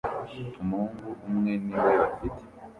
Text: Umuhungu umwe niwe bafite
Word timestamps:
Umuhungu 0.61 1.07
umwe 1.27 1.51
niwe 1.65 1.91
bafite 2.01 2.43